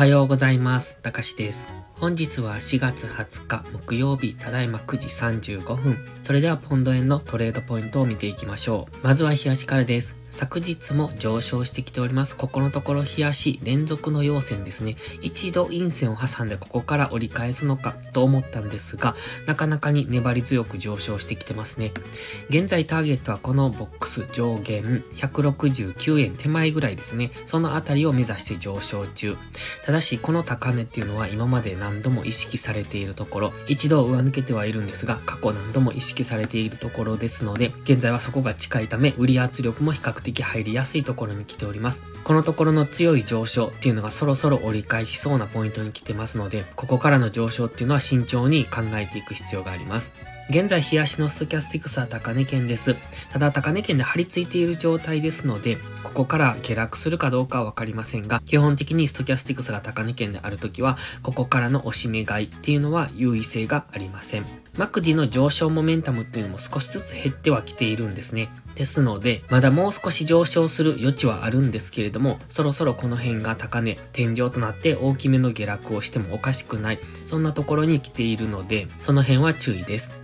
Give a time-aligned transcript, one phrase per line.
[0.00, 0.96] はようございます。
[1.02, 1.68] たかしです。
[1.98, 5.08] 本日は4月20日木曜日、ただいま9時
[5.58, 5.98] 35分。
[6.22, 8.96] それではポンド円のトレードポイントを見ていきましょう。
[9.06, 10.16] まずは日足からです。
[10.30, 12.36] 昨日も上昇してきております。
[12.36, 14.96] ここのところ冷やし連続の陽線ですね。
[15.20, 19.14] 一度陰線を挟んでここから折り返すのかと思ったんですが、
[19.46, 21.92] なかなかに粘り強く上昇してきてますね。
[22.48, 27.30] 現在ターゲットはこのボックス上限169円手前ぐらいですね。
[27.44, 29.36] そのあたりを目指して上昇中。
[29.84, 42.02] ただし、この高値っていうのは今まで何度も意識されているところ、一度上抜けてはいるんですが、過去何度も意識されているところですので、現在はそこが近いため、売り圧力も比較的入りやすいところに来ております。
[42.24, 50.12] このところの強い上昇っていうのがそろそろ折り返しそうなポイントに来てますので、ここからの上昇っていうのは慎重に考えていく必要があります。
[50.50, 52.96] 現在、冷やしのストキャスティクスは高値圏です。
[53.32, 64.59] ただ、高値圏で張り付いている状態ですので、ここから下落するかどうかはわかりませんが、基本的にストキャスティクスが高値圏であるときは、ここからの押し目買いっていうのは優位性がありません。
[64.78, 68.48] マクディの上昇モメンタムっていうのも少しずつ減ってはきているんですね。
[68.76, 80.14] ですので、まだもう少し上昇する余地はあるんですけれども、そろそろこの辺が高値、天井となって大きめの下落をしてもおかしくない、そんなところに来ているので、その辺は注意です。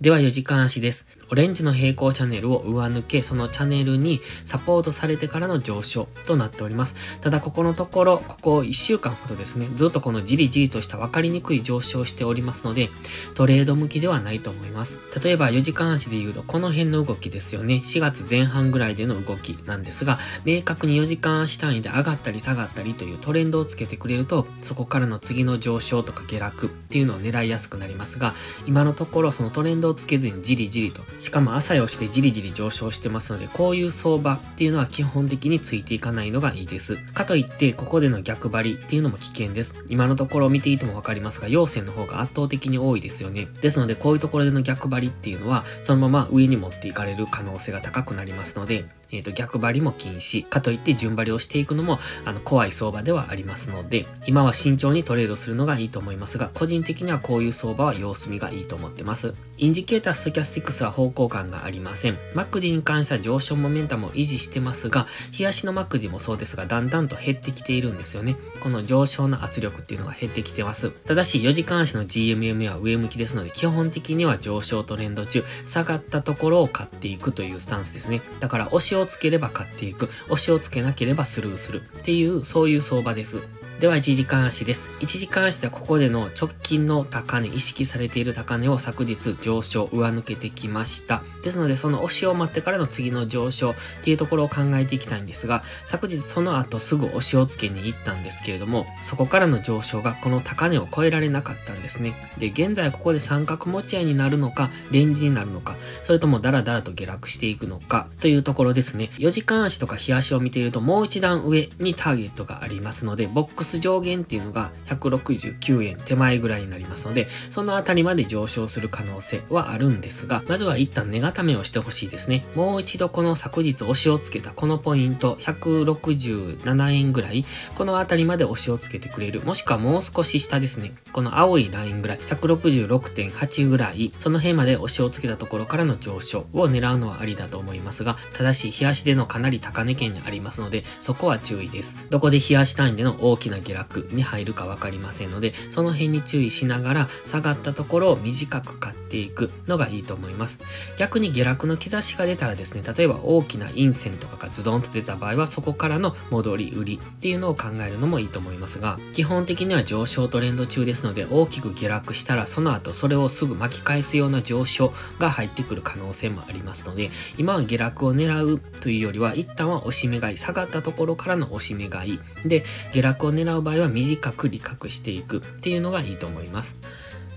[0.00, 1.06] では4時間足です。
[1.32, 6.94] オレンジの平行チャンネルを上抜け、そのチャンネルにサポートされてからの上昇となっております。
[7.22, 12.90] ただここのところ、ここ1週間ほどですね、ずっとこのじりじりとした分かりにくい上昇をしておりますので、
[13.34, 14.98] トレード向きではないと思います。
[15.24, 17.80] 例えば4時間足で言うと、この辺の動きですよね。
[17.82, 28.34] 4月前半ぐらいでの動きなんですが、明確に4時間足単位で上がったり下がったりというトレンドをつけてくれると、そこからの次の上昇とか下落っていうのを狙いやすくなりますが、
[28.66, 36.96] 今のところそのトレンドをつけずにじりじりと、しかも朝よしてじりじり上昇してますので、こういう相場っていうのは基本的についていかないのがいいです。
[36.96, 39.72] かといって、ここでの逆張りっていうのも危険です。
[39.88, 43.46] 今のところ見ていてもわかりますが、陽線の方が圧倒的に多いですよね。
[43.60, 50.48] ですので、こういうところでの逆張りっていうのは、そのまま上に持っていかれる可能性が高くなりますので、えっ、ー、と、逆張りも禁止。
[50.48, 59.34] かといって順張りをしていくのも、あの、怖い相場ではありますので、今は慎重にトレードするのがいいと思いますが、個人的にはこういう相場は様子見がいいと思ってます。
[59.58, 62.16] インジケーター、ストキャスティクスは方向感がありません。
[62.34, 65.06] マックディに関しては上昇モメンタムを維持してますが、
[65.38, 68.36] 日足のマックディもそうですが、だんだんと減ってきているんですよね。
[68.60, 70.90] この上昇の圧力っていうのが減ってきてます。
[70.90, 78.20] ただし、4時間足の GMM は上向きですので、基本的には上昇トレンド中、下がったところを買っていくというスタンスですね。
[78.40, 80.08] だから、押しをつければ買っていく。
[80.26, 81.82] 押しをつけなければスルーする。
[81.82, 83.40] っていう、そういう相場です。
[83.80, 84.90] では、1時間足です。
[85.00, 91.22] 1時間足ではここでの直近の高値、意識されている高値を昨日上昇、上抜けてきました。
[91.42, 93.74] ですので、その押しを待ってからの次の上昇っ
[94.04, 102.14] ていうところを考えていきたいんですが、昨日その後すぐ押しをつけに行ったんですけれども、そこからの上昇がこの高値を超えられなかったんですね。
[102.38, 109.10] で、現在ここで三角持ち合いになるのか、レンジになるのか、それともダラダラと下落していくのか、というところですね。
[109.18, 122.44] 4時間足とか日足を見ているともう一段上にターゲットがありますので、ボックス上限っていうのが169円手前ぐらいになりますので、そのあたりまで上昇する可能性はあるんですが、まずは一旦値固めをしてほしいですね。
[122.54, 127.44] もう一度この昨日押しをつけたこのポイント、167円ぐらい、
[127.76, 129.42] このあたりまで押しをつけてくれる。
[129.42, 130.92] もしくはもう少し下ですね。
[131.12, 141.96] この青いラインぐらい、166.8ぐらい、その辺まで押しをつけたところからの上昇を狙うのはありだと思いますが、ただし、日足でのかなり高値圏にありますので、そこは注意です。
[142.10, 150.60] どこで日足単位での大きな下落に入るかわかりませんので、その辺に注意しながら、下がったところを短く買っていくのがいいと思います。
[150.98, 176.76] 逆に下落の兆しが出たらですね、例えば大きな陰線とかがズドンと出た場合は、そこからの戻り売りっていうのを考えるのもいいと思いますが、基本的には上昇トレンド中ですので、大きく下落したら、その後それをすぐ巻き返すような上昇が入ってくる可能性もありますので、今は下落を狙うというよりは、一旦は押し目買い、下がったところからの押し目買い、で、下落を狙う場合は短く利確していくっていうのがいいと思います。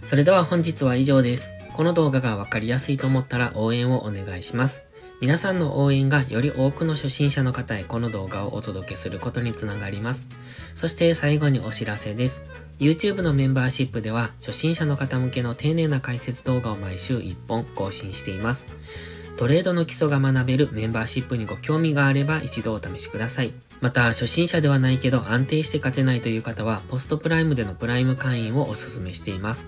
[0.03, 1.51] それでは本日は以上です。
[1.73, 4.83] この動画がわかりやすいと思ったら応援をお願いします。
[5.21, 10.27] 皆さんの応援がより多くの初心者の方へこの動画をお届けすることにつながります。
[10.73, 12.44] そして最後にお知らせです。
[12.79, 18.67] YouTube のメンバーシップでは初心者の方向けの丁寧な解説動画を毎週1本更新しています。
[19.37, 23.51] トレードの基礎が学べるメンバーシップにご興味があれば一度お試しください。
[23.81, 29.67] また、初心者ではないけど安定して勝てないという方は、ポストプライムでのプライム会員をお勧めしています。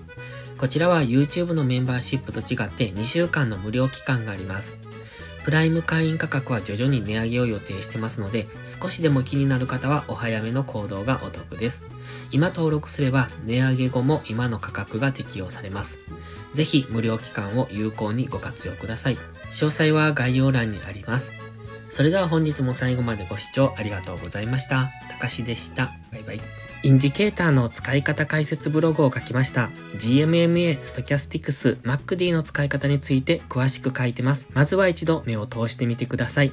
[0.56, 4.78] こちらは YouTube のメンバーシップと違って2週間の無料期間があります。
[5.48, 11.84] プライム会員価格は徐々に値上げを予定してますので、少しでも気になる方はお早めの行動がお得です。
[12.30, 15.96] 今登録すれば値上げ後も今の価格が適用されます。
[16.52, 19.16] ぜひ無料期間を有効にご活用ください。
[19.16, 21.47] 詳細は概要欄にあります。
[21.90, 24.88] それでは本日も最後までご視聴ありがとうございました。
[25.10, 25.90] たかしでした。
[26.12, 26.40] バイバイ。
[26.84, 29.68] インジケーターの使い方解説ブログを書きました。
[29.96, 34.48] GMMA、ストキャスティクス、MacD の使い方について詳しく書いてます。
[34.52, 36.52] まずは一度目を通してみてください。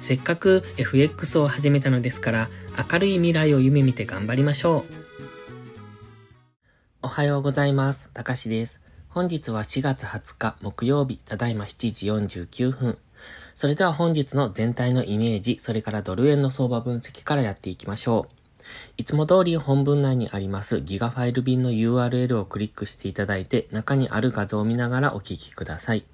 [0.00, 2.48] せっかく FX を始めたのですから、
[2.92, 4.84] 明るい未来を夢見て頑張りましょう。
[7.02, 8.10] おはようございます。
[8.14, 8.80] たかしです。
[9.08, 12.06] 本日は4月20日木曜日、ただいま7時
[12.38, 12.98] 49分。
[13.54, 18.34] それでは本日の全体のイメージ、それからドル円の相場分析からやっていきましょう。
[18.98, 26.04] いつも通り本文内にありますギガファイル便の URL をクリックしていただいて、中にある画像を見ながらお聞きください。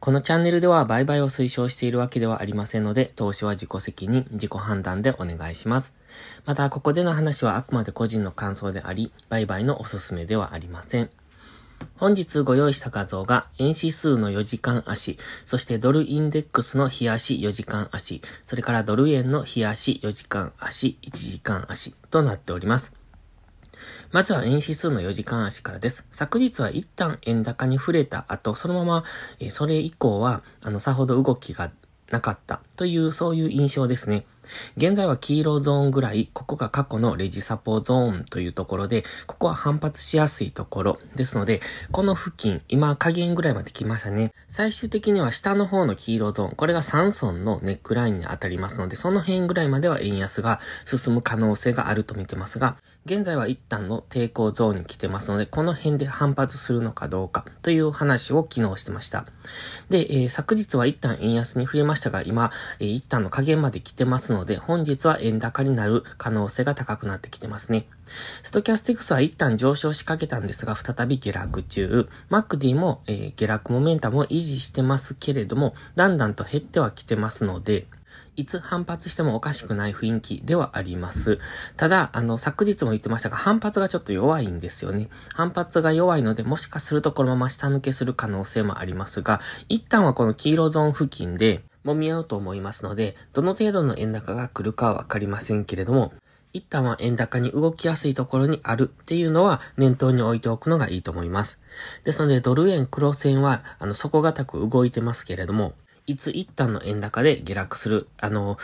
[0.00, 5.92] このチャンネルでは売買を推奨しているわけではありませんので、投資は自己責任、自己判断でお願いします。
[6.46, 11.10] また、ここでの話はあくまで個人の感想であり、売買のおすすめではありません。
[11.96, 22.97] 本日ご用意した画像が、円指数の4時間足、そしてドルインデックスの日足4時間足、それからドル円の日足4時間足、1時間足となっております。
[24.10, 26.06] まずは円指数の4時間足からです。
[26.12, 29.04] 昨日は一旦円高に触れた後、そのまま、
[29.38, 31.70] えそれ以降は、あの、さほど動きが
[32.10, 34.24] なかったという、そういう印象ですね。
[34.76, 41.60] 現在は黄色ゾーンぐらい、ここが過去のレジサポゾーンというところで、ここは反発しやすいところですので、
[41.90, 44.32] この付近、今加減ぐらいまで来ましたね。
[44.48, 59.24] 最終的には下の方の黄色ゾーン、これが3損のネックラインに当たりますので、その辺ぐらいまでは円安が進む可能性があると見てますが、現在は一旦の抵抗ゾーンに来てますので、この辺で反発するのかどうかという話を昨日してました。
[59.88, 67.86] で、えー、昨日は一旦円安に触れましたが、今、えー、一旦の加減まで来てますので、ので本日は円高になる可能性が高くなってきてますね。
[68.42, 72.08] ストキャスティクスは一旦上昇しかけたんですが、再び下落中。
[72.30, 77.86] マックディも、えー、下落モメンタムを維持してますけれども、だんだんと減ってはきてますので、
[78.36, 81.40] いつ反発してもおかしくない雰囲気ではあります。
[81.76, 85.08] ただ、あの、昨日も言ってましたが、反発がちょっと弱いんですよね。
[85.34, 96.12] 反発が弱いので、もしかするとこのまま下抜けする可能性もありますが、一旦はこの黄色ゾーン付近で、揉み合うと思いますので、どの程度の円高が来るかはわかりませんけれども、
[96.52, 101.60] 一旦は円高に動きやすいところにあるっていうのは念頭に置いておくのがいいと思います。
[102.04, 105.74] ですので、ドル円黒線は、あの、底堅く動いてますけれども、
[106.06, 108.56] いつ一旦の円高で下落する、あの、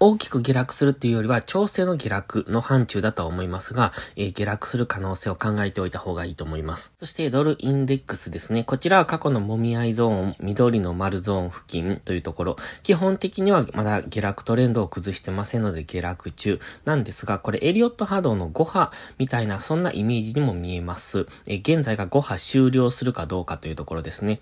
[0.00, 6.92] 大きく下落するっていうよりは、調整の下落の範疇だとは思いますが、えー、下落する可能性を考えておいた方がいいと思います。
[6.96, 8.64] そして、ドルインデックスですね。
[8.64, 21.26] こちらは過去のもみ合いゾーン、緑の丸ゾーン付近というところ、基本的にはまだ下落トレンドを崩してませんので下落中なんですが、これエリオット波動の5波みたいな、そんなイメージにも見えます。
[21.46, 24.40] えー、現在が5波終了するかどうかというところですね。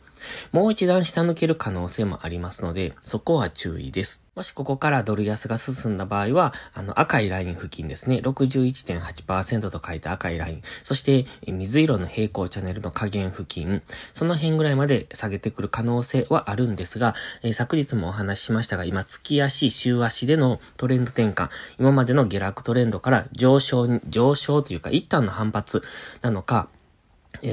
[0.53, 4.23] もう一段下抜ける可能性もありますので、そこは注意です。
[4.35, 13.83] もしここからドル安が進んだ場合は、あの赤いライン付近ですね、61.8%と書いた赤いライン、そして水色の平行チャンネルの下限付近、
[14.15, 25.83] その辺ぐらいまで下げてくる可能性はあるんですが、えー、昨日もお話ししましたが、今月足、週足でのトレンド転換、今までの下落トレンドから上昇に、上昇というか一旦の反発
[26.23, 26.69] なのか、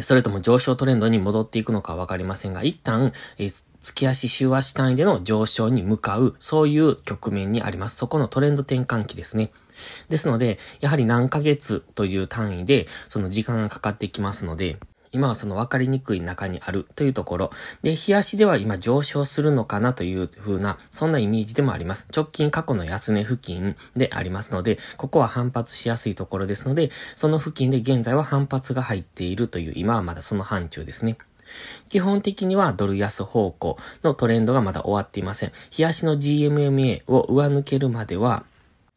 [0.02, 3.14] それとも上昇トレンドに戻っていくのかわかりませんが、一旦、
[3.82, 7.96] 月足週足単位での上昇に向かう、そういう局面にあります。
[7.96, 9.52] そこのトレンド転換期ですね。
[10.10, 14.78] ですので、やはり何ヶ月という単位で、その時間がかかってきますので、
[15.12, 17.52] 今はその分かりにくい中にあるというところ。
[17.82, 22.08] で、日足では今上昇するのかなという風な、そんなイメージでもあります。
[22.16, 31.18] 直近過去の安値付近でありますので、ここは反発しやすいところですので、その付近で現在は反発が入っているという、今はまだその範疇ですね。
[31.90, 35.52] 基本的にはドル安方向のトレンドがまだ終わっていません。
[35.72, 38.44] 日足の GMMA を上抜けるまでは、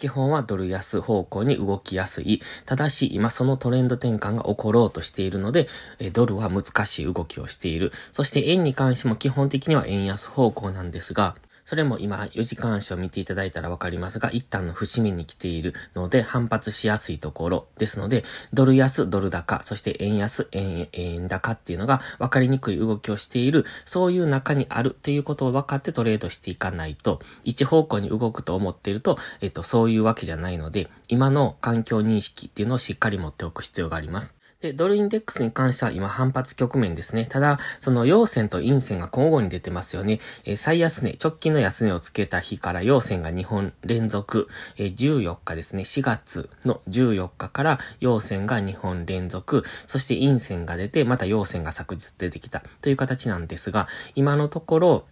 [0.02, 2.42] 基本はドル安方向に動きやすい。
[2.66, 5.68] ただし、今そのトレンド転換が起ころうとしているので、
[6.12, 7.92] ドルは難しい動きをしている。
[8.10, 34.41] そして円に関しても基本的には円安方向なんですが、それも今4時間足を見ていただいたらわかりますが、一旦の節目に来ているので反発しやすいところですので、ドル安、ドル高、そして円安、円、円高っていうのが分かりにくい動きをしている、そういう中にあるということを分かってトレードしていかないと、一方向に動くと思っていると、えっと、そういうわけじゃないので、今の環境認識っていうのをしっかり持っておく必要があります。
[34.62, 37.26] で、ドルインデックスに関しては今反発局面ですね。
[37.26, 40.20] ただ、その陽線と陰線が交互に出てますよね。
[40.44, 45.82] えー、最安値、直近の安値をつけた日から陽線が2本連続、えー、14日ですね。
[45.82, 55.06] 4月の14日から陽線が2本連続、そして陰線が出て、また陽線が昨日出てきたという形なんですが、今のところ、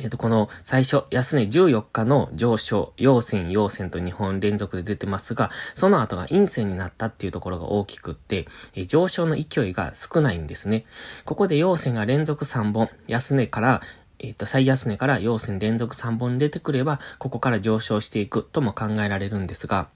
[0.00, 10.84] えっと、この最初、安値14日の上昇、陽線、陽線と2本連続で出てますが、その後が陰線になったっていうところが大きくって、え上昇の勢いが少ないんですね。
[11.24, 13.80] ここで陽線が連続3本、安値から、
[14.18, 19.88] えっ、と、最安値から陽線連続3本出てくれば、ここから上昇していくとも考えられるんですが、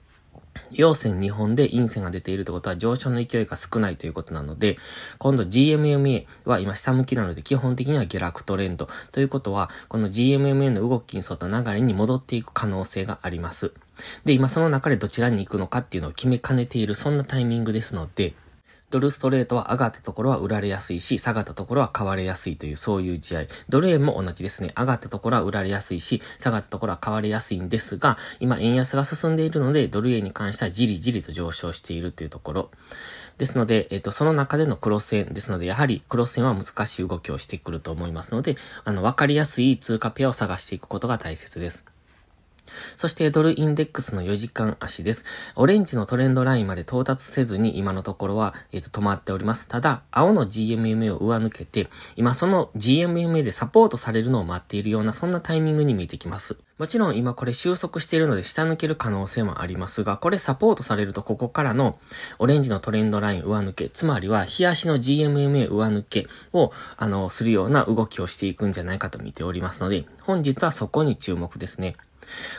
[0.71, 4.77] 陽線2本で陰線が出ているということは上昇の勢いが少ないということなので、
[5.17, 13.71] 今度 GMMA は今下向きなので基本的には下落トレンドということは、この GMMA の動きに沿った流れに戻っていく可能性があります。
[14.25, 18.33] で、今その中でどちらに行くのかっていうのを決めかねているそんなタイミングですので、
[18.91, 23.41] ドルストレートは上がったところは売られやすいし、下がったところは買われやすいというそういう試合。
[23.69, 24.73] ドル円も同じですね。
[24.77, 32.71] 上がったところは売られやすいし、下がったところは買われやすいんですが、今円安が進んでいるので、ドル円に関してはじりじりと上昇しているというところ。
[33.37, 41.90] ですので、えっ、と、その中でのクロス円ですので、やはりクロス円は難しい動きをしてくると思いますので、あの、わかりやすい通貨ペアを探していくことが大切です。
[42.97, 45.25] そしてドルインデックスの4時間足です。
[45.55, 49.67] オレンジのトレンドラインまで到達せずに今のところは、えー、と止まっております。
[49.67, 56.57] ただ、青の GMMA を上抜けて、今その GMMA でサポートされるのを待っているような、そんなタイミングに見えてきます。
[56.81, 61.97] もちろん今これ収束しているので下抜ける可能性もありますが、これサポートされるとここからの
[62.39, 71.95] オレンジのトレンドライン上抜け、つまりは日足の GMMA 上抜けを、あの、するような動きをしていくんじゃないかと見ておりますので、本日はそこに注目ですね。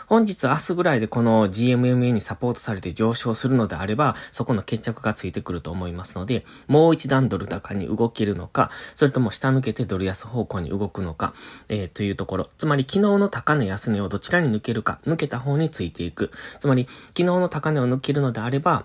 [0.06, 11.34] 本日明日ぐらいでこの GMMA にサポートされて上昇するのであれば、そこの決着がついてくると思いますので、もう一段ドル高に動けるのか、それとも下抜けてドル安方向に動くのか、
[11.68, 12.50] えー、というところ。
[12.58, 16.30] つまり昨日の高値安値をどちらに抜けるか、抜けた方についていく。
[16.60, 18.84] つまり昨日の高値を抜けるのであれば、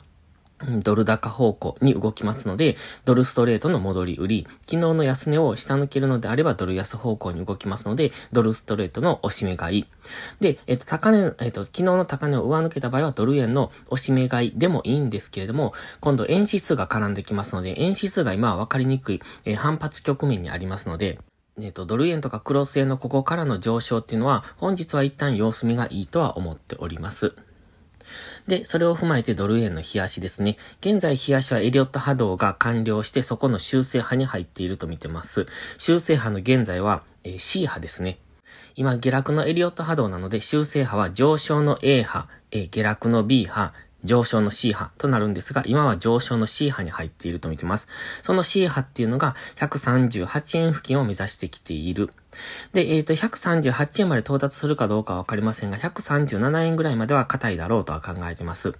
[0.81, 9.85] ドル高方向に動きますので、ドルストレートの戻り売り、昨日の安値を下抜けるのであればドル安方向に動きますので、ドルストレートの押し目買い。
[10.39, 21.19] で、えっ、と、高値、えっ、と、昨日の高値を上抜けた場合はドル円の押し目買いでもいいんですけれども、今度円指数が絡んできますので、円指数が今は分かりにくい、えー、反発局面にありますので、
[21.59, 27.35] えっ、と、ドル円とかクロス円のここからの上昇っていうのは、本日は一旦様子見がいいとは思っております。
[28.47, 30.57] で、それを踏まえてドル円の冷やしですね。
[30.81, 35.45] 現在冷やしはエリオット波動が完了してそこの修正波に入っていると見てます。
[35.77, 38.19] 修正波の現在は、えー、C 波ですね。
[38.75, 43.73] 今、下落のエリオット波動なので、修正波は上昇の A 波、えー、下落の B 波、
[44.03, 47.87] 上昇の C 波となるんですが、今は上昇の C 波に入っていると見てます。
[48.23, 52.09] その C 波っていうのが138円付近を目指してきている。
[52.73, 58.73] で、えっ、ー、と、138円まで到達するかどうかはわかりませんが、137円ぐらいまでは硬いだろうとは考えてます。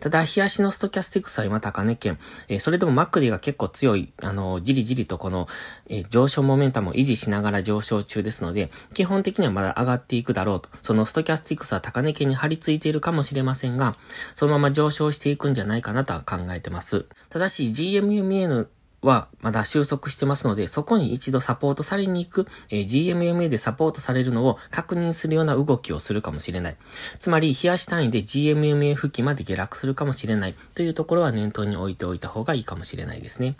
[0.00, 2.18] ただ、日足のストキャスティクスは今高値圏、
[2.48, 5.48] えー、それでもマックディが結構強い、あのー、じりじりとこの、
[5.88, 10.68] えー、上昇モメンタムを維持しながら上昇中ですので、基本的にはまだ上がっていくだろうと。
[10.82, 13.96] そのストキャスティクスは高値圏に張り付いているかもしれませんが、
[14.34, 17.06] そのまま上昇していくんじゃないかなとは考えてます。
[17.30, 18.66] ただし、GMUMN
[19.04, 26.76] はまだ収束してますので、そこに一度サポートされに行く、えー、GMMA でサポートされるのを確認するような動きをするかもしれない。
[27.18, 33.56] つまり、冷やし単位で GMMA 付近まで下落するかもしれないというところは念頭に置いておいた方がいいかもしれないですね。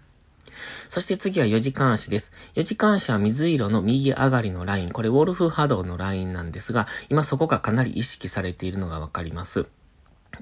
[0.89, 2.33] そして次は4時間足です。
[2.55, 4.91] 4時間足は水色の右上がりのライン。
[4.91, 9.67] これウォルフ波動のラインなんですが、今そこがかなり意識されているのがわかります。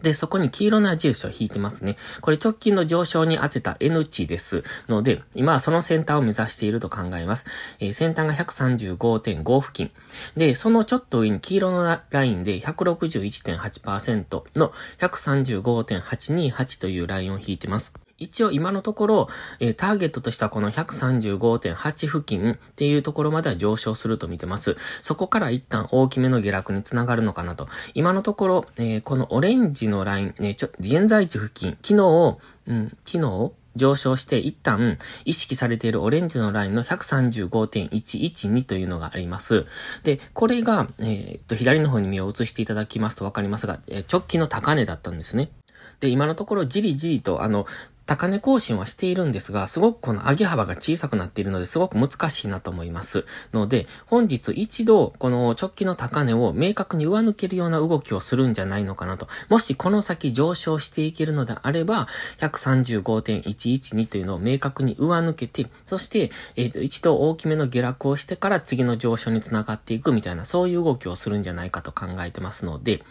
[0.00, 1.96] で、そこに黄色な矢印を引いてますね。
[2.20, 7.46] これ直近の上昇に当てた N 値ですので、今はその先端を目指していると考えます。
[7.80, 9.90] えー、先端が135.5付近。
[10.36, 17.92] で、そのちょっと上に黄色のラインで161.8%の135.828というラインを引いてます。
[18.22, 19.28] 一応今のところ、
[19.60, 24.76] えー、ターゲットとしてはこの135.8付近っていうところまでは上昇すると見てます。
[25.02, 27.68] そこから一旦大きめの下落につながるのかなと。
[27.94, 39.66] 今のところ、えー、このオレンジのライン、ね、ちょ、現在地付近、昨日、うん、昨日、上昇して一旦意識されているオレンジのラインの135.112というのがあります。
[40.04, 45.50] で、これが、えー、っと、左の方に目を移していただきますとわかりますが、えー、直近の高値だったんですね。
[46.00, 47.66] で、今のところじりじりと、あの、
[48.06, 53.24] 高値更新はしているんですが、すごくこの上げ幅が小さくなっているので、すごく難しいなと思います。
[53.52, 59.28] ので、本日一度、この直近の高値を明確に上抜けるような動きをするんじゃないのかなと。
[59.48, 73.02] もしこの先上昇していけるのであれば、135.112というのを明確に上抜けて、そして、えっ、ー、と、一度大きめの下落をしてから次の上昇につながっていくみたいな、そういう動きをするんじゃないかと考えてますので、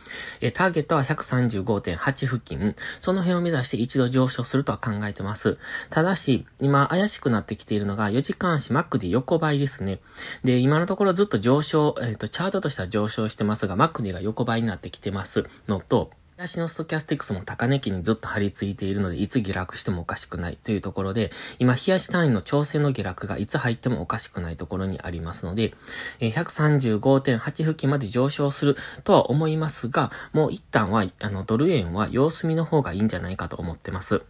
[0.42, 5.58] えー、ターゲットは135.8付近、その辺を目指して一度上昇するとは考えてます。
[5.90, 10.00] ただし、今怪しくなってきているのが4時間足マックで横ばいですね。
[10.44, 16.12] で、今のところずっと上昇、えっ、ー、と、チャートとしては上昇してますが、マックデが横ばいになってきてますのと、
[16.44, 25.74] 足のストキャスティクスも高値期にずっと張り付いているので、いつ下落してもおかしくないというところで、今、冷やし単位の調整の下落がいつ入ってもおかしくないところにありますので、
[26.20, 34.24] 135.8付近まで上昇するとは思いますが、もう一旦は、あの、ドル円は様子見の方がいいんじゃないかと思ってます。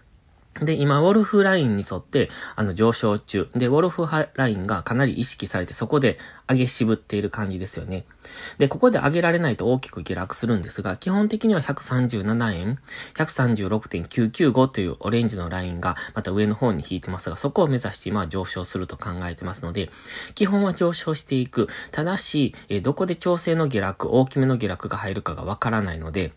[0.59, 3.47] で、今、ウォルフラインに沿って、あの、上昇中。
[3.55, 4.05] で、ウォルフ
[4.35, 8.05] ラインがかなり意識されて、そこで上げ渋っている感じですよね。
[8.57, 12.79] で、ここで上げられないと大きく下落するんですが、基本的には137円、
[13.15, 19.89] 136.995というオレンジのラインが、また上の方に引いてますが、そこを目指して今は上昇すると考えてますので、
[20.35, 21.69] 基本は上昇していく。
[21.91, 26.33] ただし、えどこで調整の下落、大きめの下落が入るかがわからないので、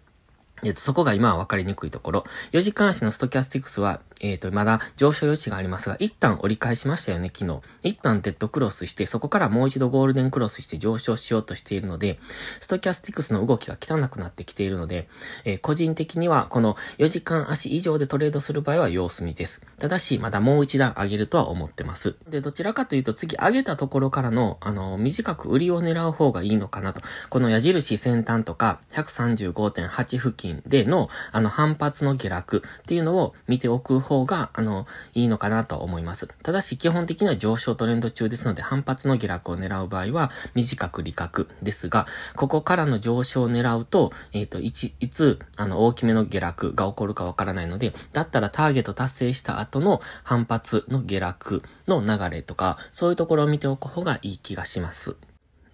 [0.64, 2.24] えっ、と、そこが今は分かりにくいところ。
[2.52, 7.60] 4時間足のストキャスティクスは、えっ、ー、と、まだ上昇余地がありますが、一旦折り返しましたよね、昨日。
[7.82, 12.18] 一旦デッドクロスして、そこからもう一度ゴールデンクロスして上昇しようとしているので、
[12.60, 15.08] ストキャスティクスの動きが汚くなってきているので、
[15.44, 19.60] えー、個人的にはこの4時間足以上でトレードする場合は様子見です。
[19.78, 22.16] ただし、まだもう一段上げるとは思ってます。
[22.28, 27.02] で、どちらかというと次上げたところからの、あの、短く売りを狙う方がいいのかなと。
[27.30, 36.28] この矢印先端とか135.8付近での、あの、反発の下落っていうのを見ておく方が、あの、いいのかなと思います。
[36.42, 55.16] ただし、基本的には上昇トレンド中ですので、反発の下落を狙う場合は、短く利確ですが、ここからの上昇を狙うと、えっ、ー、と、いち、いつ、あの、大きめの下落が起こるかわからないので、だったらターゲット達成した後の反発の下落の流れとか、そういうところを見ておく方がいい気がします。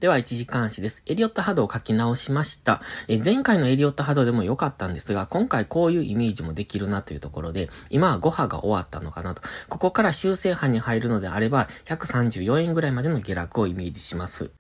[0.01, 1.03] では、一時監視です。
[1.05, 2.81] エリオット波動を書き直しました。
[3.07, 9.43] え前回のエリオット波動でも良かったんですが、今回こういうイメージもできるなというところで、今は5波が終わったのかなと。
[9.69, 14.51] ここから修正波に入るのであれば、134円ぐらいまでの下落をイメージします。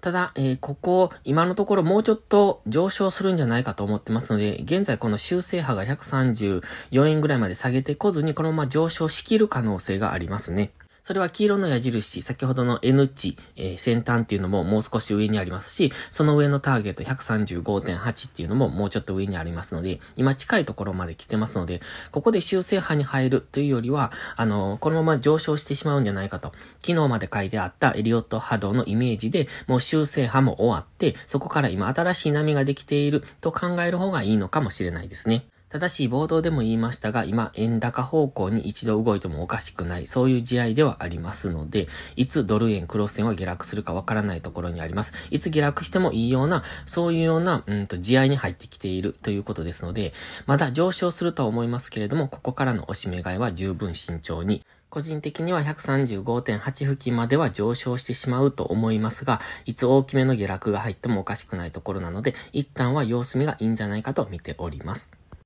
[0.00, 10.70] ただ、えー、ここ、今のところもうちょっと上昇するんじゃないかと思ってますので、現在この修正波が134円ぐらいまで下げてこずに、このまま上昇しきる可能性がありますね。
[11.02, 26.52] それは黄色の矢印、先ほどの N 値、えー、先端っていうのももう少し上にありますし、その上のターゲット135.8っていうのももうちょっと上にありますので、今近いところまで来てますので、ここで修正波に入るというよりは、あのー、このまま上昇してしまうんじゃないかと。
[26.82, 35.46] 昨日まで書いてあったエリオット波動のイメージで、もう修正波も終わって、そこから今新しい波ができていると考える方がいいのかもしれないですね。
[35.70, 45.12] ただし、冒頭でも言いましたが、今、円高方向に一度動いてもおかしくない、そういう試合ではありますので、いつドル円、クロス円は下落するかわからないところにあります。
[45.30, 50.12] いつ下落してもいいような、そういうような、うんと、試合に入ってきているということですので、
[50.46, 65.19] まだ上昇するとは思いますけれども、ここからの押し目買いは十分慎重に、個人的には135.8付近までは上昇してしまうと思いますが、いつ大きめの下落が入ってもおかしくないところなので、一旦は様子見がいいんじゃないかと見ております。